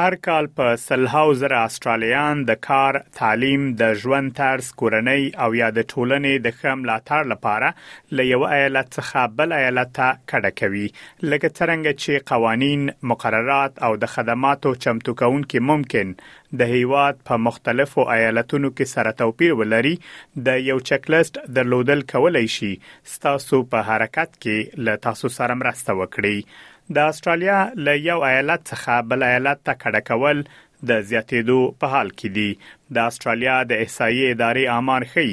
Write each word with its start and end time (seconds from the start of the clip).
هر 0.00 0.14
کال 0.26 0.46
په 0.58 0.76
سلهاو 0.82 1.32
زره 1.38 1.56
استرالیان 1.70 2.38
د 2.50 2.58
کار، 2.66 2.98
تعلیم، 3.18 3.64
د 3.80 3.90
ژوند 4.04 4.30
طرز، 4.38 4.68
کورنۍ 4.82 5.24
او 5.46 5.48
یا 5.58 5.66
د 5.78 5.88
ټولنې 5.92 6.44
د 6.46 6.54
خملاتړ 6.60 7.28
لپاره 7.32 7.68
ل 8.20 8.24
یو 8.28 8.38
ایالت 8.58 8.88
څخه 8.96 9.34
بل 9.40 9.52
ایالت 9.58 9.92
ته 9.98 10.14
کډه 10.32 10.52
کوي 10.62 10.86
لکه 10.86 11.52
څنګه 11.58 11.92
چې 12.04 12.24
قوانين، 12.32 12.86
مقررات 13.12 13.82
او 13.90 13.92
د 14.06 14.12
خدماتو 14.14 14.72
چمتو 14.86 15.16
کون 15.24 15.44
کې 15.50 15.68
ممکن 15.74 16.14
د 16.62 16.72
هیواد 16.76 17.20
په 17.30 17.42
مختلفو 17.50 18.08
ایالتونو 18.18 18.72
کې 18.74 18.92
سره 18.96 19.16
توپیر 19.22 19.60
ولري 19.62 19.94
د 20.50 20.64
یو 20.70 20.80
چک 20.92 21.10
لیست 21.16 21.40
درلودل 21.60 22.06
کولای 22.16 22.46
شي 22.58 22.72
ستاسو 23.16 23.62
په 23.76 23.92
حرکت 23.94 24.34
کې 24.42 24.84
ل 24.88 25.04
تاسو 25.08 25.36
سره 25.40 25.60
مرسته 25.64 26.00
وکړي 26.02 26.38
د 26.96 27.08
استرالیا 27.12 27.58
ل 27.86 27.90
یو 28.06 28.16
ایالت 28.30 28.62
څخه 28.70 28.96
بل 29.12 29.22
ایالت 29.30 29.58
ته 29.68 29.74
کډه 29.82 30.06
کول 30.08 30.40
د 30.90 31.04
زیاتېدو 31.10 31.58
په 31.82 31.90
حال 31.92 32.08
کې 32.12 32.34
دي 32.38 32.96
د 32.96 33.10
استرالیا 33.12 33.54
د 33.72 33.82
احصایي 33.84 34.22
ادارې 34.30 34.78
امار 34.78 35.06
خي 35.12 35.26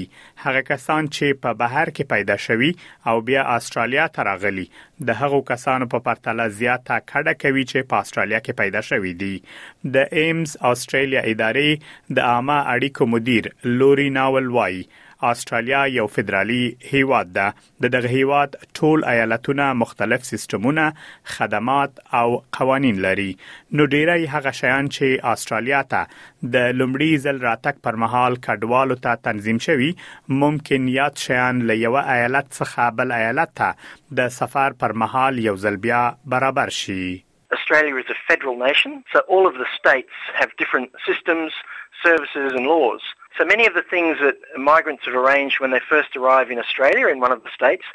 هغه 0.44 0.62
کسان 0.68 1.10
چې 1.16 1.40
په 1.46 1.58
بهر 1.64 1.92
کې 1.96 2.12
پیدا 2.14 2.38
شوي 2.46 2.70
او 3.14 3.16
بیا 3.32 3.46
استرالیا 3.56 4.06
ته 4.18 4.28
راغلي 4.30 4.68
د 5.10 5.18
هغو 5.24 5.42
کسانو 5.52 5.90
په 5.96 6.06
پرتله 6.08 6.48
زیاته 6.62 7.00
کډه 7.12 7.36
کوي 7.44 7.66
چې 7.72 7.90
په 7.94 8.06
استرالیا 8.06 8.42
کې 8.48 8.64
پیدا 8.64 8.86
شوي 8.92 9.14
دي 9.26 9.34
د 9.98 10.16
ایمز 10.24 10.56
استرالیا 10.74 11.26
ادارې 11.34 12.20
د 12.20 12.26
عامه 12.30 12.62
اړیکو 12.64 13.12
مدیر 13.18 13.52
لوري 13.82 14.10
ناول 14.22 14.52
وایي 14.60 14.88
استرالیا 15.24 15.88
یو 15.88 16.08
فدرالي 16.12 16.78
هیواد 16.92 17.28
ده 17.38 17.54
د 17.82 17.86
دغه 17.96 18.08
هیواد 18.12 18.54
ټول 18.80 19.04
ایالتونه 19.14 19.66
مختلف 19.80 20.22
سیستمونه 20.26 20.86
خدمات 21.26 21.92
او 22.20 22.44
قوانين 22.60 23.02
لري 23.06 23.36
نو 23.80 23.88
ډیری 23.96 24.28
هغه 24.36 24.52
شیان 24.60 24.90
چې 24.94 25.26
استرالیا 25.32 25.82
ته 25.94 26.08
د 26.54 26.72
لومړي 26.80 27.24
ځل 27.26 27.42
راتګ 27.48 27.82
پر 27.88 28.00
مهال 28.06 28.38
کډوالو 28.48 29.00
ته 29.08 29.16
تنظیم 29.28 29.60
شوی 29.68 29.92
ممکن 30.46 30.88
یاد 30.96 31.20
شیان 31.26 31.62
ل 31.72 31.78
یو 31.84 31.96
ایالت 32.06 32.52
څخه 32.54 32.90
بل 33.02 33.12
ایالت 33.20 33.54
ته 33.62 33.96
د 34.22 34.34
سفر 34.40 34.80
پر 34.86 34.96
مهال 35.06 35.44
یو 35.50 35.58
ځل 35.68 35.82
بیا 35.88 36.04
برابر 36.36 36.74
شي 36.82 37.02
Australia 37.58 37.94
is 38.00 38.10
a 38.14 38.16
federal 38.26 38.58
nation, 38.58 38.92
so 39.12 39.20
all 39.36 39.48
of 39.50 39.56
the 39.62 39.66
states 39.76 40.28
have 40.40 40.52
different 40.62 40.92
systems, 41.08 41.56
services, 42.06 42.54
and 42.60 42.68
laws. 42.72 43.08
So 43.42 43.46
many 43.46 43.66
of 43.68 43.74
the 43.74 43.84
things 43.96 44.18
that 44.22 44.36
migrants 44.58 45.04
have 45.08 45.16
arranged 45.16 45.62
when 45.62 45.72
they 45.72 45.80
first 45.94 46.12
arrive 46.20 46.48
in 46.52 46.60
Australia 46.60 47.08
in 47.08 47.22
one 47.26 47.32
of 47.32 47.42
the 47.44 47.50
states 47.56 47.86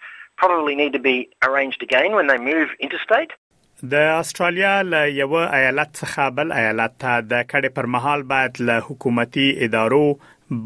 probably 0.42 0.74
need 0.74 0.94
to 0.98 1.04
be 1.12 1.28
arranged 1.46 1.82
again 1.82 2.10
when 2.18 2.26
they 2.32 2.38
move 2.46 2.68
interstate. 2.86 3.32
د 3.90 3.94
استرالیا 4.18 4.72
ل 4.82 4.94
یو 5.18 5.34
ایالت 5.36 5.92
څخه 6.00 6.28
بل 6.40 6.52
ایالت 6.62 6.94
ته 7.04 7.20
د 7.32 7.48
کډې 7.50 7.76
پر 7.78 7.88
مهال 7.96 8.22
باید 8.32 8.60
له 8.68 8.80
حکومتي 8.88 9.46
ادارو 9.66 10.04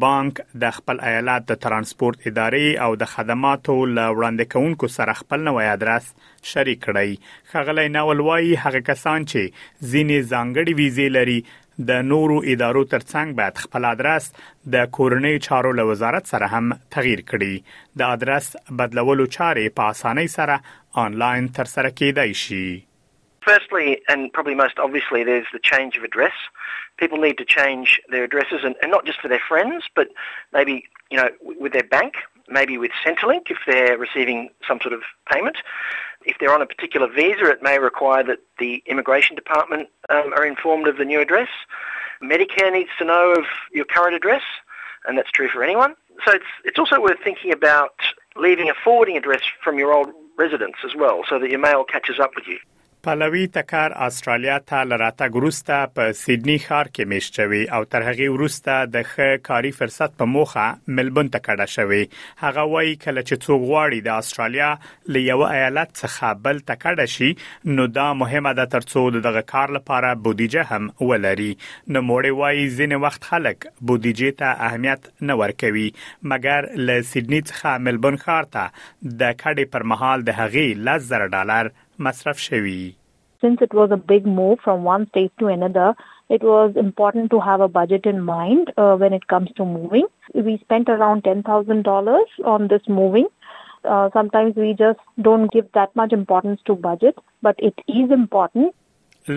بانک 0.03 0.41
د 0.65 0.75
خپل 0.81 1.03
ایالت 1.11 1.47
د 1.51 1.59
ترانسپورت 1.67 2.27
ادارې 2.31 2.81
او 2.87 2.99
د 3.05 3.11
خدماتو 3.15 3.77
ل 3.85 4.17
وړاندې 4.17 4.51
کونکو 4.55 4.91
سره 4.99 5.17
خپل 5.23 5.45
نوې 5.49 5.73
ادرس 5.77 6.45
شریک 6.53 6.87
کړئ 6.89 7.53
خغلی 7.55 7.87
ناول 8.01 8.25
وایي 8.29 8.55
هغه 8.67 8.85
کسان 8.91 9.31
چې 9.31 9.49
ځینې 9.49 10.29
ځانګړي 10.33 10.83
ویزې 10.83 11.17
لري 11.21 11.39
د 11.87 11.99
نورو 12.05 12.37
ادارو 12.53 12.83
ترڅنګ 12.93 13.35
باید 13.35 13.59
خپل 13.65 13.85
ادرس 13.89 14.25
د 14.73 14.87
کورنۍ 14.97 15.37
چارو 15.45 15.69
له 15.79 15.85
وزارت 15.89 16.25
سره 16.31 16.47
هم 16.55 16.73
تغیر 16.95 17.21
کړي 17.33 17.75
د 18.01 18.11
ادرس 18.15 18.49
بدلولو 18.81 19.27
چارې 19.35 19.75
په 19.79 19.93
اسانۍ 19.93 20.31
سره 20.33 21.05
آنلاین 21.07 21.47
ترسره 21.61 21.93
کیدای 22.03 22.35
شي 22.45 22.63
Firstly, 23.47 23.87
and 24.13 24.25
probably 24.35 24.55
most 24.61 24.79
obviously, 24.85 25.19
there's 25.27 25.51
the 25.57 25.61
change 25.67 25.95
of 25.99 26.03
address. 26.07 26.41
People 27.03 27.21
need 27.25 27.37
to 27.41 27.45
change 27.53 27.93
their 28.15 28.25
addresses, 28.29 28.65
and, 28.69 28.75
and, 28.85 28.93
not 28.95 29.07
just 29.11 29.23
for 29.25 29.29
their 29.33 29.43
friends, 29.45 29.87
but 29.99 30.11
maybe 30.57 30.75
you 31.15 31.19
know 31.21 31.53
with 31.67 31.77
their 31.77 31.87
bank. 31.95 32.19
maybe 32.51 32.77
with 32.77 32.91
Centrelink 33.05 33.49
if 33.49 33.57
they're 33.67 33.97
receiving 33.97 34.49
some 34.67 34.79
sort 34.81 34.93
of 34.93 35.01
payment. 35.31 35.57
If 36.25 36.37
they're 36.39 36.53
on 36.53 36.61
a 36.61 36.65
particular 36.65 37.07
visa, 37.07 37.49
it 37.49 37.63
may 37.63 37.79
require 37.79 38.23
that 38.23 38.39
the 38.59 38.83
immigration 38.85 39.35
department 39.35 39.87
um, 40.09 40.33
are 40.35 40.45
informed 40.45 40.87
of 40.87 40.97
the 40.97 41.05
new 41.05 41.21
address. 41.21 41.49
Medicare 42.21 42.71
needs 42.73 42.89
to 42.99 43.05
know 43.05 43.31
of 43.37 43.45
your 43.73 43.85
current 43.85 44.15
address, 44.15 44.41
and 45.05 45.17
that's 45.17 45.31
true 45.31 45.47
for 45.47 45.63
anyone. 45.63 45.95
So 46.25 46.31
it's, 46.33 46.43
it's 46.65 46.79
also 46.79 47.01
worth 47.01 47.19
thinking 47.23 47.51
about 47.53 47.93
leaving 48.35 48.69
a 48.69 48.73
forwarding 48.73 49.15
address 49.15 49.41
from 49.63 49.77
your 49.77 49.93
old 49.93 50.09
residence 50.37 50.75
as 50.85 50.95
well 50.95 51.21
so 51.27 51.39
that 51.39 51.49
your 51.49 51.59
mail 51.59 51.83
catches 51.85 52.19
up 52.19 52.31
with 52.35 52.47
you. 52.47 52.57
پلوي 53.07 53.41
تکار 53.55 53.93
استرالیا 54.05 54.55
ته 54.69 54.79
لراته 54.87 55.27
ګروسته 55.35 55.75
په 55.99 56.15
سیدنی 56.21 56.55
ښار 56.63 56.87
کې 56.87 57.11
میشتوي 57.11 57.59
او 57.77 57.85
تر 57.95 58.05
هغه 58.07 58.25
وروسته 58.33 58.75
د 58.95 59.05
ښه 59.11 59.37
کاری 59.49 59.71
فرصت 59.77 60.17
په 60.21 60.27
موخه 60.31 60.95
ملبون 60.97 61.29
ته 61.37 61.41
کډه 61.45 61.67
شوی 61.75 62.01
هغه 62.43 62.67
وایي 62.75 62.97
کله 63.07 63.23
چې 63.29 63.41
څوک 63.47 63.61
غواړي 63.69 64.01
د 64.07 64.17
استرالیا 64.23 64.67
له 65.15 65.21
یو 65.27 65.39
ایالت 65.51 65.93
څخه 66.01 66.33
بل 66.49 66.59
ته 66.71 66.79
کډه 66.83 67.15
شي 67.15 67.77
نو 67.79 67.87
دا 68.01 68.09
مهمه 68.25 68.53
ده 68.61 68.67
ترڅو 68.77 69.05
دغه 69.29 69.45
کار 69.55 69.75
لپاره 69.79 70.11
بودیجه 70.27 70.69
هم 70.73 70.91
ولري 71.11 71.49
نو 71.63 72.05
موړي 72.11 72.43
وایي 72.43 72.67
ځینې 72.69 73.09
وخت 73.09 73.31
خلک 73.33 73.67
بودیجه 73.93 74.35
ته 74.39 74.55
اهمیت 74.71 75.11
نه 75.31 75.39
ورکوي 75.43 75.87
مګر 76.33 76.69
له 76.89 77.03
سیدنی 77.15 77.41
څخه 77.49 77.87
ملبون 77.89 78.21
ښار 78.25 78.53
ته 78.57 78.67
د 78.79 79.37
کډې 79.43 79.77
پر 79.77 79.89
مهال 79.93 80.29
د 80.33 80.39
هغه 80.43 80.73
10000 80.95 81.31
ډالر 81.37 81.73
مصرف 82.05 82.37
شوي 82.39 82.95
since 83.43 83.61
it 83.65 83.73
was 83.79 83.89
a 83.89 83.97
big 84.11 84.25
move 84.37 84.55
from 84.63 84.79
one 84.85 85.03
state 85.11 85.31
to 85.41 85.45
another, 85.51 85.93
it 86.37 86.41
was 86.47 86.73
important 86.75 87.31
to 87.33 87.37
have 87.39 87.61
a 87.65 87.69
budget 87.75 88.05
in 88.11 88.17
mind 88.29 88.67
uh, 88.83 88.95
when 89.01 89.13
it 89.13 89.27
comes 89.33 89.49
to 89.59 89.63
moving. 89.69 90.07
We 90.35 90.57
spent 90.63 90.89
around 90.89 91.23
$10,000 91.23 92.19
on 92.55 92.67
this 92.67 92.81
moving. 92.89 93.27
Uh, 93.85 94.09
sometimes 94.11 94.57
we 94.57 94.73
just 94.73 94.99
don't 95.29 95.49
give 95.53 95.71
that 95.73 95.95
much 95.95 96.11
importance 96.11 96.59
to 96.65 96.75
budget, 96.75 97.15
but 97.41 97.55
it 97.69 97.75
is 98.01 98.11
important. 98.19 98.75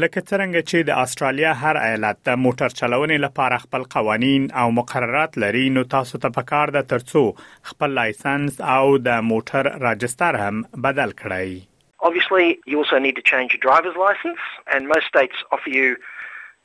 لکه 0.03 0.21
څنګه 0.33 0.63
چې 0.71 0.89
د 0.89 0.99
استرالیا 1.05 1.53
هر 1.63 1.77
ایالت 1.87 2.21
د 2.27 2.43
موټر 2.47 2.77
چلونې 2.81 3.25
لپاره 3.31 3.63
خپل 3.65 3.87
قوانين 3.99 4.51
او 4.65 4.71
مقررات 4.81 5.41
لري 5.45 5.65
نو 5.81 5.87
تاسو 5.99 6.21
ته 6.27 6.37
پکار 6.41 6.75
ده 6.79 6.89
ترڅو 6.95 7.25
خپل 7.73 7.97
لایسنس 8.05 8.61
او 8.77 8.85
د 9.11 9.27
موټر 9.35 9.71
راجستر 9.91 10.45
هم 10.47 10.63
بدل 10.89 11.13
کړئ 11.27 11.61
Obviously, 12.03 12.59
you 12.67 12.79
also 12.79 12.99
need 12.99 13.15
to 13.17 13.23
change 13.23 13.53
your 13.53 13.61
driver's 13.61 13.97
license, 13.97 14.41
and 14.73 14.89
most 14.89 15.07
states 15.07 15.37
offer 15.53 15.71
you 15.71 15.97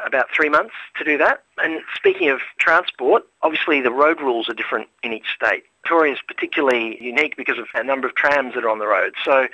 about 0.06 0.28
three 0.36 0.50
months 0.50 0.74
to 0.98 1.04
do 1.04 1.16
that. 1.20 1.44
And 1.60 1.82
speaking 1.96 2.30
of 2.30 2.40
transport, 2.60 3.24
obviously 3.44 3.80
the 3.82 3.92
road 3.92 4.20
rules 4.20 4.48
are 4.50 4.54
different 4.54 4.90
in 5.04 5.14
each 5.14 5.28
state. 5.36 5.64
Victoria 5.84 6.14
is 6.14 6.20
particularly 6.28 7.02
unique 7.04 7.36
because 7.38 7.58
of 7.60 7.66
a 7.76 7.84
number 7.84 8.08
of 8.08 8.16
trams 8.16 8.54
that 8.56 8.64
are 8.64 8.70
on 8.70 8.78
the 8.80 8.86
road. 8.88 9.14
So 9.26 9.48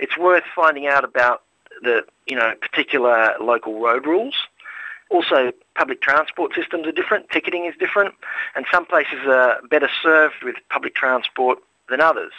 it's 0.00 0.16
worth 0.18 0.44
finding 0.54 0.86
out 0.88 1.04
about 1.04 1.42
the 1.82 2.04
you 2.26 2.36
know 2.36 2.54
particular 2.60 3.34
local 3.40 3.80
road 3.80 4.06
rules. 4.06 4.34
Also, 5.10 5.52
public 5.74 6.00
transport 6.00 6.52
systems 6.54 6.86
are 6.86 6.92
different, 6.92 7.28
ticketing 7.30 7.66
is 7.66 7.74
different, 7.78 8.14
and 8.56 8.66
some 8.72 8.86
places 8.86 9.18
are 9.26 9.60
better 9.70 9.88
served 10.02 10.42
with 10.42 10.56
public 10.68 10.94
transport 10.96 11.58
than 11.88 12.00
others. 12.00 12.32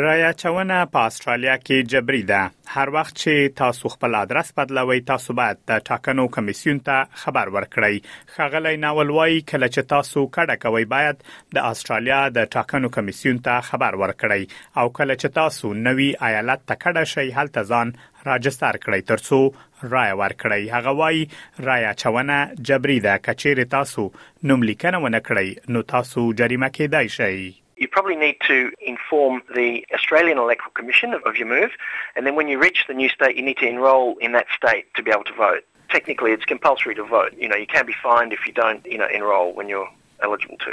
رايچونه 0.00 0.76
په 0.92 0.98
استرالیا 1.08 1.54
کې 1.62 1.82
جبري 1.94 2.20
ده 2.28 2.50
هر 2.76 2.90
وخت 2.96 3.16
چې 3.22 3.52
تاسو 3.56 3.88
خپل 3.94 4.14
ادرس 4.18 4.52
بدلوي 4.60 4.94
تاسو 5.10 5.34
باید 5.40 5.58
د 5.70 5.82
ټاکنو 5.88 6.24
کمیسیون 6.36 6.78
ته 6.86 7.04
خبر 7.24 7.50
ورکړئ 7.56 7.98
خغلی 8.36 8.76
ناول 8.86 9.10
وای 9.16 9.42
کله 9.52 9.68
چې 9.74 9.90
تاسو 9.92 10.22
کډه 10.38 10.56
کوي 10.64 10.84
باید 10.94 11.22
د 11.58 11.68
استرالیا 11.72 12.22
د 12.38 12.48
ټاکنو 12.56 12.92
کمیسیون 12.96 13.42
ته 13.50 13.60
خبر 13.68 14.00
ورکړئ 14.02 14.42
او 14.76 14.90
کله 15.00 15.14
چې 15.22 15.32
تاسو 15.40 15.72
نوي 15.84 16.08
ایالت 16.30 16.64
ته 16.72 16.80
کډه 16.86 17.12
شئ 17.14 17.26
هلته 17.40 17.68
ځان 17.72 17.94
راجستر 18.32 18.80
کړئ 18.84 19.10
ترڅو 19.14 19.94
رای 19.96 20.12
ورکړئ 20.12 20.76
هغه 20.76 20.96
وای 21.02 21.26
رای 21.70 21.90
چونه 22.04 22.40
جبري 22.70 23.00
ده 23.08 23.18
کچېر 23.28 23.64
تاسو 23.80 24.10
نوم 24.52 24.62
لیکنه 24.72 25.00
ونکړئ 25.06 25.74
نو 25.76 25.82
تاسو 25.96 26.28
جریمه 26.42 26.70
کېدای 26.78 27.18
شئ 27.18 27.50
you 27.82 27.88
probably 27.96 28.18
need 28.26 28.36
to 28.52 28.56
inform 28.94 29.36
the 29.58 29.70
Australian 29.96 30.38
Electoral 30.44 30.72
Commission 30.78 31.08
of, 31.16 31.20
of 31.30 31.34
your 31.40 31.50
move, 31.56 31.72
and 32.14 32.22
then 32.26 32.34
when 32.38 32.46
you 32.50 32.56
reach 32.66 32.80
the 32.90 32.94
new 33.02 33.08
state, 33.16 33.34
you 33.38 33.44
need 33.48 33.58
to 33.64 33.68
enrol 33.74 34.06
in 34.26 34.30
that 34.38 34.46
state 34.58 34.84
to 34.96 35.00
be 35.06 35.10
able 35.16 35.26
to 35.32 35.36
vote. 35.48 35.62
Technically, 35.96 36.30
it's 36.36 36.46
compulsory 36.54 36.94
to 37.00 37.04
vote. 37.18 37.32
You 37.42 37.48
know, 37.50 37.58
you 37.62 37.68
can 37.76 37.84
be 37.92 37.96
fined 38.08 38.30
if 38.32 38.42
you 38.46 38.52
don't, 38.64 38.80
you 38.94 38.98
know, 39.02 39.08
enrol 39.18 39.46
when 39.58 39.66
you're 39.72 39.90
eligible 40.26 40.58
to. 40.66 40.72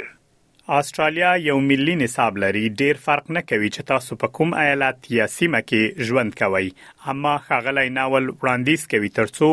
استرالیا 0.72 1.36
یو 1.36 1.58
ملي 1.60 1.96
نصاب 1.96 2.38
لري 2.38 2.68
ډیر 2.68 2.96
فرق 2.96 3.30
نه 3.30 3.40
کوي 3.40 3.70
چې 3.70 3.82
تاسو 3.86 4.16
په 4.24 4.28
کوم 4.38 4.52
ایالت 4.64 5.08
یا 5.14 5.26
سیمه 5.32 5.60
کې 5.70 6.04
ژوند 6.10 6.36
کوئ 6.42 6.68
اما 7.12 7.32
خغلی 7.46 7.88
ناول 7.96 8.28
وړاندیز 8.28 8.84
کوي 8.92 9.10
ترڅو 9.16 9.48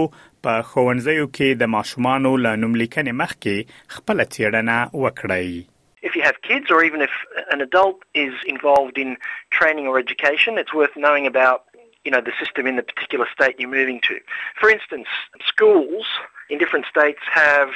په 0.50 0.68
خوندزیو 0.74 1.24
کې 1.30 1.64
د 1.64 1.72
ماشومان 1.78 2.30
له 2.48 2.54
نوملیکنې 2.66 3.18
مخکې 3.24 3.98
خپل 3.98 4.26
تیرنه 4.38 4.78
وکړي 4.94 5.66
If 6.02 6.16
you 6.16 6.22
have 6.24 6.42
kids 6.42 6.68
or 6.70 6.84
even 6.84 7.02
if 7.02 7.10
an 7.52 7.62
adult 7.62 8.04
is 8.14 8.34
involved 8.46 8.98
in 8.98 9.18
training 9.52 9.88
or 9.88 9.98
education, 9.98 10.58
it's 10.58 10.74
worth 10.74 10.92
knowing 10.96 11.26
about 11.28 11.64
you 12.06 12.12
know, 12.12 12.22
the 12.22 12.32
system 12.40 12.68
in 12.68 12.78
the 12.78 12.84
particular 12.84 13.28
state 13.34 13.56
you're 13.60 13.70
moving 13.70 14.00
to. 14.08 14.18
For 14.60 14.70
instance, 14.70 15.08
schools 15.46 16.06
in 16.50 16.58
different 16.58 16.86
states 16.86 17.20
have 17.30 17.70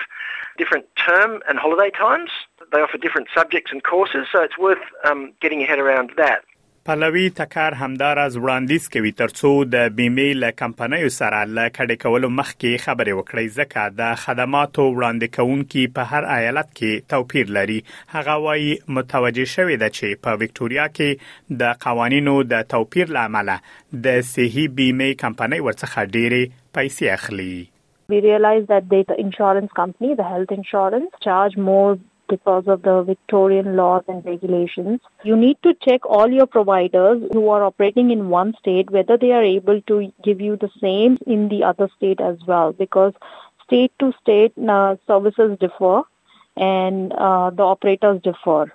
different 0.58 0.86
term 0.96 1.42
and 1.50 1.58
holiday 1.60 1.90
times. 1.90 2.30
They 2.72 2.80
offer 2.80 2.98
different 2.98 3.28
subjects 3.36 3.72
and 3.74 3.84
courses, 3.84 4.28
so 4.32 4.42
it's 4.42 4.58
worth 4.58 4.80
um, 5.04 5.34
getting 5.42 5.60
your 5.60 5.68
head 5.68 5.80
around 5.80 6.12
that. 6.16 6.44
پلوي 6.86 7.30
تکار 7.30 7.74
همدارز 7.80 8.38
وړاندیز 8.44 8.86
کوي 8.94 9.10
ترڅو 9.20 9.50
د 9.74 9.92
بیمې 10.00 10.40
له 10.44 10.56
کمپنیو 10.62 11.10
سره 11.16 11.42
له 11.58 11.66
کډې 11.74 12.06
کولو 12.06 12.30
مخکې 12.38 12.82
خبرې 12.86 13.18
وکړي 13.18 13.52
ځکه 13.58 13.84
د 14.00 14.16
خدماتو 14.24 14.86
وړاندې 14.88 15.28
کونکو 15.36 15.84
په 16.00 16.08
هر 16.14 16.30
ایالت 16.38 16.72
کې 16.72 17.06
توپیر 17.14 17.54
لري 17.58 17.78
هغه 18.16 18.38
وايي 18.46 18.74
متوجه 19.00 19.46
شوی 19.54 19.78
د 19.84 19.94
چې 19.98 20.24
په 20.26 20.42
وکټوريا 20.44 20.88
کې 20.96 21.60
د 21.64 21.78
قوانینو 21.90 22.36
د 22.56 22.68
توپیر 22.76 23.14
لامل 23.20 23.54
د 23.56 24.22
صحي 24.32 24.68
بیمې 24.80 25.24
کمپنۍ 25.26 25.70
ورڅخه 25.70 26.10
ډېری 26.16 26.58
پیسې 26.80 27.14
اخلي 27.20 27.52
We 28.12 28.18
realized 28.24 28.66
that 28.70 28.90
the 29.10 29.16
insurance 29.24 29.70
company, 29.78 30.10
the 30.22 30.24
health 30.32 30.50
insurance, 30.60 31.14
charge 31.26 31.54
more 31.68 31.98
because 32.32 32.64
of 32.74 32.82
the 32.82 32.96
Victorian 33.04 33.76
laws 33.76 34.04
and 34.08 34.26
regulations. 34.26 35.00
You 35.24 35.36
need 35.36 35.58
to 35.64 35.74
check 35.88 36.06
all 36.06 36.32
your 36.38 36.48
providers 36.48 37.22
who 37.34 37.50
are 37.50 37.64
operating 37.66 38.10
in 38.12 38.30
one 38.30 38.54
state 38.58 38.90
whether 38.90 39.18
they 39.18 39.32
are 39.34 39.44
able 39.58 39.82
to 39.92 39.96
give 40.24 40.40
you 40.40 40.56
the 40.56 40.72
same 40.80 41.18
in 41.28 41.50
the 41.50 41.64
other 41.72 41.90
state 41.98 42.22
as 42.32 42.38
well 42.48 42.72
because 42.72 43.14
state 43.66 43.92
to 44.00 44.14
state 44.22 44.54
uh, 44.78 44.96
services 45.06 45.58
differ 45.60 46.02
and 46.56 47.12
uh, 47.14 47.50
the 47.50 47.64
operators 47.64 48.22
differ. 48.22 48.72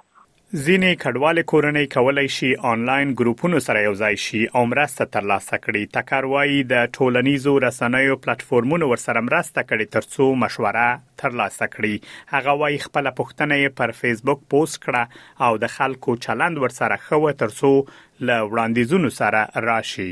ځینې 0.54 0.98
کډوالې 1.02 1.42
کورنۍ 1.50 1.86
کولای 1.92 2.26
شي 2.32 2.48
انلاین 2.72 3.14
ګروپونو 3.20 3.60
سره 3.62 3.80
یوځای 3.84 4.18
شي 4.24 4.42
او 4.58 4.60
مرسته 4.72 5.06
ترلاسه 5.16 5.58
کړي 5.64 5.80
تکاروي 5.96 6.60
د 6.72 6.86
ټولنیزو 6.98 7.54
رسنیو 7.64 8.18
پلیټ 8.26 8.44
فارمونو 8.50 8.90
ورسره 8.92 9.22
مرسته 9.30 9.64
کړي 9.70 9.88
ترڅو 9.96 10.28
مشوره 10.44 10.84
ترلاسه 11.24 11.68
کړي 11.74 12.14
هغه 12.34 12.54
وايي 12.62 12.78
خپل 12.84 13.10
پوښتنه 13.22 13.74
پر 13.80 13.94
فیسبوک 14.04 14.46
پوسټ 14.56 14.86
کړه 14.86 15.44
او 15.48 15.58
د 15.66 15.74
خلکو 15.80 16.16
چلند 16.28 16.62
ورسره 16.66 17.00
خو 17.08 17.20
ترڅو 17.44 17.74
ل 17.74 18.48
وړاندیزونو 18.54 19.14
سره 19.20 19.66
راشي 19.70 20.10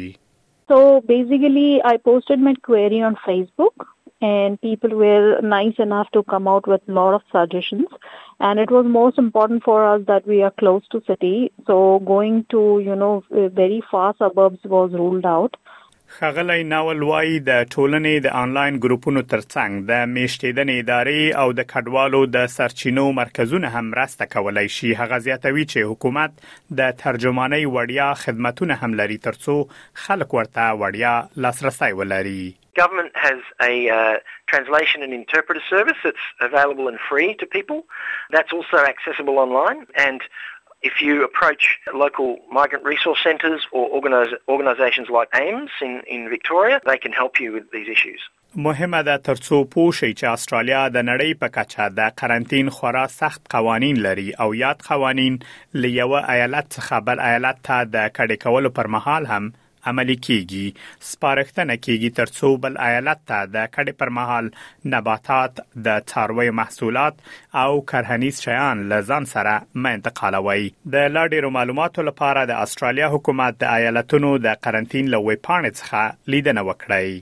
So 0.72 0.82
basically 1.14 1.66
I 1.94 1.96
posted 2.12 2.46
my 2.48 2.56
query 2.70 3.00
on 3.12 3.22
Facebook 3.31 3.88
and 4.34 4.60
people 4.70 4.98
were 5.06 5.40
nice 5.56 5.81
enough 5.88 6.12
to 6.19 6.26
come 6.34 6.54
out 6.56 6.70
with 6.75 6.86
a 6.92 6.98
lot 7.00 7.16
of 7.16 7.22
suggestions 7.38 7.98
and 8.40 8.58
it 8.58 8.70
was 8.70 8.84
most 8.86 9.19
important 9.19 9.62
for 9.62 9.86
us 9.86 10.02
that 10.06 10.26
we 10.26 10.42
are 10.42 10.50
close 10.58 10.82
to 10.90 11.02
city 11.06 11.52
so 11.66 12.00
going 12.06 12.44
to 12.50 12.81
you 12.84 12.94
know 12.94 13.22
very 13.31 13.82
far 13.90 14.14
suburbs 14.19 14.58
was 14.64 14.90
ruled 14.92 15.25
out 15.25 15.56
خغلی 16.09 16.62
ناول 16.65 17.03
وای 17.03 17.39
د 17.47 17.65
ټولنې 17.75 18.23
د 18.25 18.35
انلاین 18.41 18.77
ګروپونو 18.85 19.23
ترڅنګ 19.33 19.79
د 19.91 20.05
میشتیدنې 20.11 20.79
ادارې 20.83 21.39
او 21.45 21.55
د 21.61 21.67
کډوالو 21.73 22.21
د 22.37 22.47
سرچینو 22.56 23.05
مرکزونه 23.21 23.71
هم 23.77 23.89
راسته 24.01 24.27
کولای 24.35 24.67
شي 24.77 24.93
هغه 25.01 25.19
زیاتوي 25.29 25.65
چې 25.73 25.91
حکومت 25.93 26.37
د 26.83 26.93
ترجمانۍ 27.05 27.65
وړیا 27.77 28.11
خدماتونه 28.25 28.75
هم 28.83 28.99
لري 29.03 29.19
ترڅو 29.29 29.56
خلک 30.05 30.37
ورته 30.41 30.69
وړیا 30.83 31.43
لاسرسي 31.47 31.93
ولري 32.03 32.43
Government 32.79 33.19
has 33.23 33.41
a 33.65 33.75
uh, 33.97 33.97
translation 34.53 35.03
and 35.06 35.15
interpreter 35.17 35.61
service 35.67 36.01
that's 36.06 36.25
available 36.47 36.89
and 36.91 36.99
free 37.11 37.29
to 37.43 37.47
people. 37.53 37.85
That's 38.37 38.56
also 38.61 38.79
accessible 38.87 39.39
online. 39.43 39.85
And 40.06 40.27
If 40.90 41.00
you 41.00 41.25
approach 41.25 41.64
local 41.94 42.28
migrant 42.52 42.84
resource 42.84 43.19
centres 43.25 43.62
or 43.72 43.84
organisations 44.54 45.08
like 45.08 45.28
AMS 45.32 45.70
in, 45.81 46.02
in 46.06 46.28
Victoria, 46.28 46.81
they 46.84 46.98
can 46.98 47.10
help 47.12 47.40
you 47.40 47.52
with 47.56 47.66
these 47.72 47.88
issues. 47.88 48.20
مهمه 48.56 49.02
ده 49.02 49.16
ترڅو 49.16 49.64
پوه 49.70 49.92
شئ 49.98 50.12
چې 50.12 50.26
استرالیا 50.32 50.82
د 50.96 51.02
نړۍ 51.06 51.38
په 51.38 51.48
کچه 51.54 51.88
د 51.98 52.12
قرنټین 52.20 52.69
خورا 52.76 53.06
سخت 53.14 53.48
قوانين 53.54 53.96
لري 54.06 54.26
او 54.44 54.48
یاد 54.54 54.84
قوانين 54.88 55.38
لیوه 55.86 56.20
ایالت 56.34 56.70
څخه 56.76 57.00
بل 57.08 57.25
ایالت 57.31 57.58
ته 57.70 57.78
د 57.94 58.06
کډې 58.19 58.36
کولو 58.46 58.70
پر 58.78 58.90
مهال 58.96 59.26
هم 59.32 59.48
عملی 59.90 60.14
کیږي 60.26 60.66
سپارښتنه 61.10 61.75
کیږي 61.86 62.10
ترڅو 62.20 62.48
بل 62.64 62.75
ایالت 62.86 63.20
ته 63.32 63.38
د 63.56 63.69
کډې 63.75 63.92
پر 64.02 64.10
مهال 64.19 64.46
نباتات 64.94 65.60
د 65.88 65.98
څاروي 66.12 66.48
محصولات 66.62 67.20
او 67.64 67.70
کرهنیز 67.92 68.40
شیان 68.46 68.81
لزان 68.94 69.28
سره 69.34 69.52
مې 69.60 70.00
انتقالوي 70.00 70.64
د 70.96 71.08
لاډیرو 71.19 71.52
معلوماتو 71.58 72.06
لپاره 72.10 72.46
د 72.52 72.64
استرالیا 72.66 73.12
حکومت 73.19 73.60
د 73.64 73.70
ایالتونو 73.78 74.32
د 74.48 74.58
قرنټین 74.69 75.12
لوي 75.16 75.38
پاڼې 75.48 75.82
څخه 75.82 76.34
لیدنه 76.36 76.66
وکړي 76.70 77.12